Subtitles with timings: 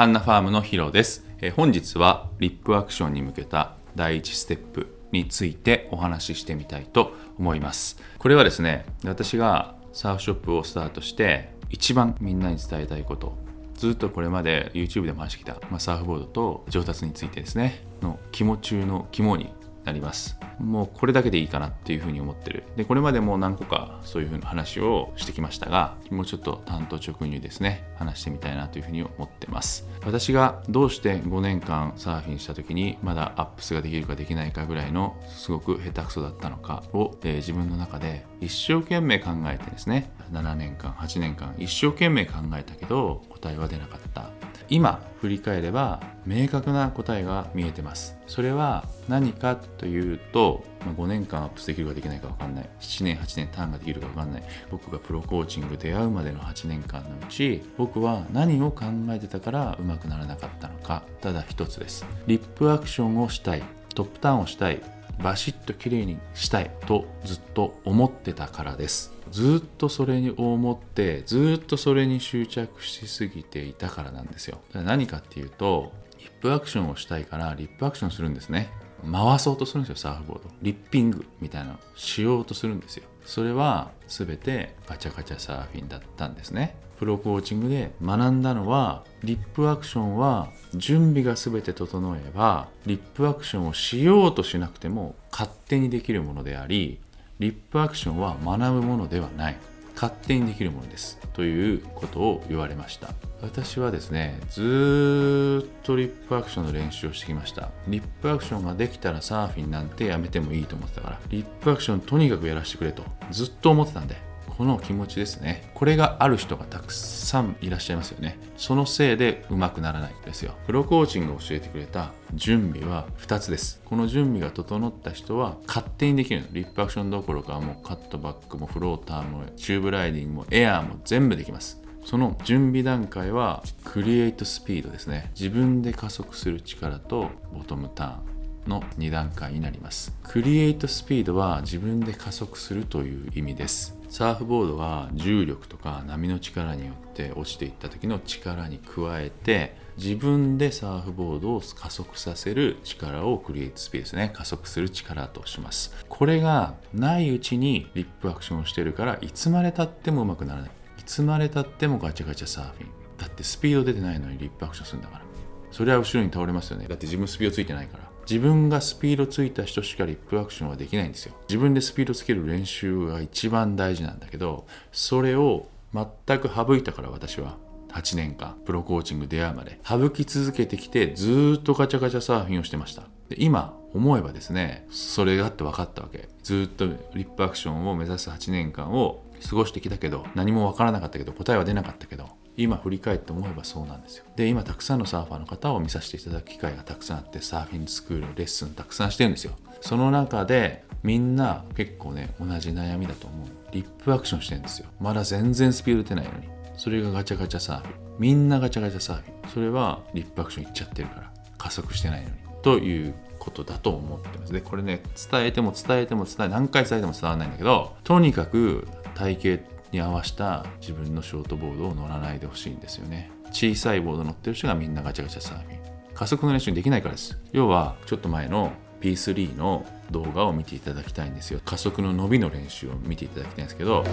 [0.00, 7.98] ハンナファームのヒロです、え本日はリップアクションに向けた第一ステップについてお話ししてみたいと思います。
[8.16, 13.36] これはですね私がサーフショップをスタートして一番みんなに伝えたいこと
[13.74, 19.52] ずっとこれまで YouTube でも話してきた、まあ、サーフボードと上達についてですねの肝中の肝に
[19.90, 20.38] なります。
[20.60, 22.64] もうこれだけでいいかなっていうふうに思ってる。
[22.76, 27.84] でこれまでも何個かそういうふうな話をしてきましたがもうちょっと担当直入ですね。
[27.96, 29.88] 話してみたいなというふうに思ってます。
[30.04, 40.12] 私がどうして5年間サーフィンした時にまだアップスができるかできないかぐらいのすごく下手くそだったのかを、えー自分の中で一生懸命考えてですね。
[40.30, 44.39] 7年間8年間一生懸命考えたけど答えは出なかった。
[44.70, 48.16] 今振り返れば明確な答えが見えてます。
[48.26, 52.70] それは何かというと、ま5年間アップできるかできないか分かんない。
[52.80, 54.42] 7年8年ターンができるか分かんない。
[54.70, 61.02] 僕がプロコーチング出会うまでの8年間のうち僕は何を考えてたからうまくならなかったのか。
[61.20, 62.06] ただ一つです。
[62.26, 63.62] リップアクションをしたい。
[63.94, 64.80] トップターンをしたい。
[65.22, 69.12] バシッと綺麗にしたいとずっと思ってたからです。
[69.30, 74.60] ずっとそれに思ってずっとそれに執着しすぎていたからなんですよ。
[74.72, 78.70] 何かっていうとリップアクションをしたいからリップアクションするんですね。
[79.10, 80.50] 回そうとするんですよサーフボード。
[80.62, 83.04] リッピングみたいなのしようとするんですよ。
[83.24, 86.74] それは全てガチャガチャサーフィンだったんですね。
[87.00, 97.00] プロコーチングで学んだのはリップアクションは準備が全て整えばリップアクションをしようとしなくても勝手にできるものであり
[97.38, 99.56] リップアクションは学ぶものではない。
[99.94, 101.18] 勝手にできるものです。
[101.34, 103.08] ということを言われました。
[103.42, 107.70] 私はですねずっとリップアクションの練習をしてきました。
[107.88, 114.16] リップアクションができたらサーフィンなんてやめてもいいと思ってたからリップアクションとにかくやらせてくれとずっと思ってたんで
[114.48, 115.70] この気持ちですね。
[115.74, 118.38] これがある人がたくさんいらっしゃいますよね。
[118.56, 120.54] そのせいでうまくならないんですよ。
[120.66, 123.80] プロコーチングを教えてくれた準備は2つです。
[123.84, 126.48] この準備が整った人は勝手にできるの。
[126.52, 131.80] リップアクションどころかもうカットバックもフローターもチューブライディングもエアーも全部できます。
[132.04, 135.30] その準備段階は create speed ですね。
[135.38, 138.29] 自分で加速する力とボトムターン。
[138.66, 140.12] の2段階になります。
[140.22, 143.98] クリエイトスピードは自分で加速するという意味です。
[144.08, 155.94] サーフボードは重力とか波の力によって落ちていった時の力に加えて自分でサーフボードを加速させる力をクリエイトスピードですね加速する力とします。
[156.08, 160.70] これがないうちにリップアクションをしてるからいつまでたってもうまくならない。
[160.98, 162.88] いつまでたってもガチャガチャサーフィン。
[163.16, 165.24] だってスピード出てないのにリップアクションするんだから。
[165.70, 166.88] それは後ろに倒れますよね。
[166.88, 168.09] だって自分スピードついてないから。
[168.30, 171.34] 自分がスピードついた人しかリップアクションはできないんですよ。
[171.48, 177.56] 自分でスピードつける練習が一番大事なんだけどそれを全く省いたから私は
[177.88, 183.02] 8年間プロコーチング出会うまで省き続けてきてずっとガチャガチャサーフィンをしてました。
[183.28, 186.28] で今思えばですねそれがあって分かったわけ。
[186.44, 192.28] ずっとリップアクションを目指す8年間を過ごしてきたけど何も分からなかったけど答えは出なかったけど
[192.62, 194.24] 今振り返って思えばそうなんですよ。
[194.36, 199.52] で今たくさんのサーファーの方を見させていただく機会がたくさんあってサーフィンスクールレッスンたくさんしてるんですよ。
[199.80, 203.48] その中でみんな結構ね同じ悩みだと思う。
[203.72, 204.88] リップアクションしてるんですよ。
[205.00, 206.48] まだ全然スピード出てないのに。
[206.76, 207.94] それがガチャガチャサーフィン。
[208.18, 209.50] みんなガチャガチャサーフィン。
[209.50, 212.34] それはリップアクションいっちゃってるから加速してないのに。
[212.62, 214.52] ということだと思ってます。
[214.52, 223.30] でこれね伝えても伝えても伝え何回伝えても伝わらないんだけどとにかく体型に合わせた自分のショートボードを乗らないでほしいんですよね。
[223.52, 225.80] 小さいボード乗ってる人がみんなガチャガチャサーフィン。
[226.14, 227.38] 加速の練習できないからです。
[227.52, 231.60] 要はちょっと前の P3 の動画を見ていただきたいんですよ。
[231.64, 234.04] 加速の伸びの練習を見ていただきたいんですけど。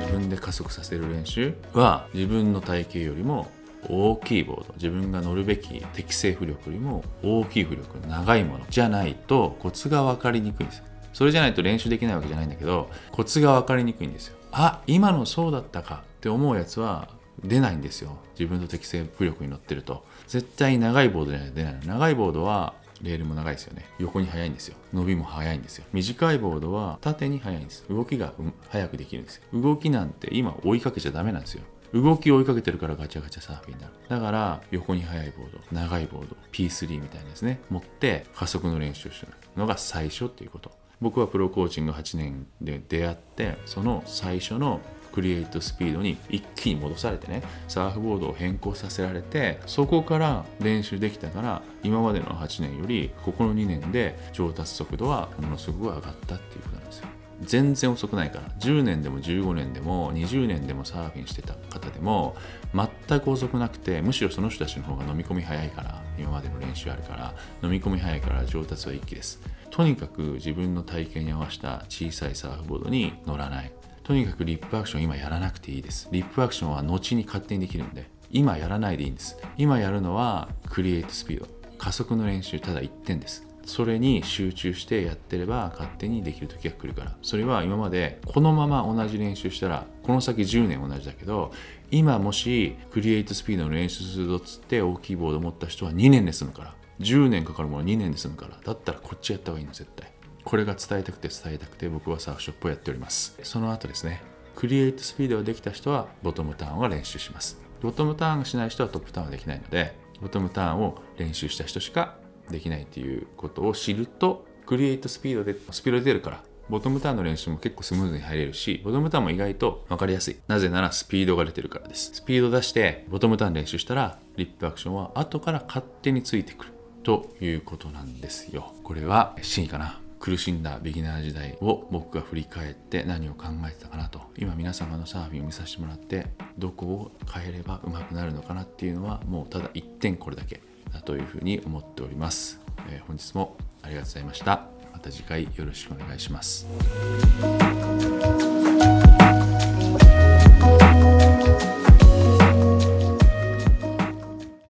[0.00, 3.48] 自分で加速させる練習は自分の体型よりも
[3.88, 4.74] 大きいボード。
[4.74, 8.04] 自分が乗るべき適正浮力よりも大きい浮力。
[8.08, 8.66] 長いもの。
[8.68, 10.82] じゃないとコツが分かりにくいんです。
[11.18, 14.36] それじゃないと練習できないわけじゃないんだけどコツが分かりにくいんですよ。
[14.52, 16.04] あ今のそうだったか。
[16.18, 17.08] って思うやつは
[17.42, 18.18] 出ないんですよ。
[18.38, 20.04] 自分の適正浮力に乗ってると。
[20.28, 21.80] 絶対長いボードじゃないと出ない。
[21.84, 23.84] 長いボードはレールも長いですよね。
[23.98, 24.76] 横に速いんですよ。
[24.92, 25.86] 伸びも速いんですよ。
[25.92, 28.32] 短いボードは縦に速いんです動きが
[28.68, 29.60] 速くできるんですよ。
[29.60, 31.64] 動きなんて今追いかけちゃダメなんですよ。
[31.92, 33.92] 動きを追いかけてるからガチャガチャサーフィンになる。
[34.08, 37.58] だから横に速いボード長いボード P3 みたいなですね。
[37.70, 40.70] 持って加速の練習をしてるのが最初っていうこと。
[41.00, 44.80] 僕はプロコーチング8年で出会ってその最初の
[45.12, 57.08] クリエイトスピードに一気に戻されてねサーフボードを変更させられてそこから練習できたから今までの8年よりここの2年で上達速度はものすごく上がったっていうことなんですよ。
[57.42, 58.48] 全然遅くないから。
[58.58, 62.36] 10年でも15年でも20年でもサーフィンしてた方でも
[62.74, 69.40] 全く遅くなくてむしろその人たちの方が飲み込み早いから今までの練習あるから飲み込み早いから上達は一気です。
[69.70, 73.72] とにかく自分の体型に合わせた小さいサーフボードに乗らない。
[74.02, 76.08] とにかくリップアクション今やらなくていいです。
[76.10, 79.36] リップアクションは後に勝手にできるんで今やらないでいいんです。
[79.56, 81.46] 今やるのはクリエイトスピード。
[81.78, 83.46] 加速の練習ただ1点です。
[83.64, 87.16] それに集中してやってれば勝手にできる時が来るから。
[87.20, 91.52] それは今までこのまま同じ練習したらこの先10年同じだけど
[91.90, 96.74] 今もしクリエイトスピードの練習するぞっつって大きいボードを持った人は2年で済むから。
[97.00, 100.12] 10年かかるもの2年で済むからだったらこっちやった方がいいの絶対
[100.44, 104.22] これが伝えたくて伝えたくて僕はサーフショップをやっておりますその後ですね
[104.56, 112.16] クリエイトスピードができた人はボトムターンを練習しますボトムターンがしない人はトップターンはできないのでボトムターンを練習した人しか
[112.50, 120.36] できないっていうことを知るとクリエイトスピードでスピード出るからボトムターンの練習も結構スムーズに入れるし、ボトムターンも意外と分かりやすい。
[120.48, 122.10] なぜならスピードが出てるからです。
[122.12, 126.72] スピード出して、ボトムターン練習したら、リップアクションは後から勝手についてくる。
[127.02, 128.72] ということなんですよ。
[128.82, 130.00] これは真意かな。
[130.18, 136.26] 苦しんだビギナー時代を僕が振り返って何を考えてたかなと今皆様のサーフィンを見させてもらって
[136.58, 140.60] どこを変えれば上手くなるのかなっていうのはもうただ一点これだけ
[140.92, 142.60] だというふうに思っております、
[142.90, 146.66] えー、本日もありがとうございましたまた次回よろしくお願いします